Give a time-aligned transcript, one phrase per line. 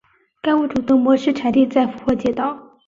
[0.41, 2.57] 该物种的模式产地在复活节岛。